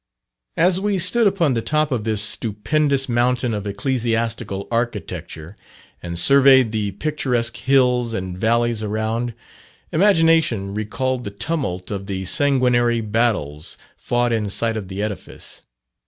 As 0.57 0.79
we 0.79 0.97
stood 0.97 1.27
upon 1.27 1.53
the 1.53 1.61
top 1.61 1.91
of 1.91 2.05
this 2.05 2.23
stupendous 2.23 3.07
mountain 3.07 3.53
of 3.53 3.67
ecclesiastical 3.67 4.67
architecture, 4.71 5.55
and 6.01 6.17
surveyed 6.17 6.71
the 6.71 6.93
picturesque 6.93 7.55
hills 7.57 8.11
and 8.11 8.35
valleys 8.35 8.81
around, 8.81 9.35
imagination 9.91 10.73
recalled 10.73 11.23
the 11.23 11.29
tumult 11.29 11.91
of 11.91 12.07
the 12.07 12.25
sanguinary 12.25 13.01
battles 13.01 13.77
fought 13.95 14.31
in 14.33 14.49
sight 14.49 14.75
of 14.75 14.87
the 14.87 15.03
edifice. 15.03 15.61